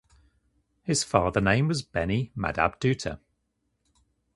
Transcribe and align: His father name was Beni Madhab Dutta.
His 0.81 1.03
father 1.03 1.39
name 1.39 1.67
was 1.67 1.83
Beni 1.83 2.31
Madhab 2.35 2.79
Dutta. 2.79 3.19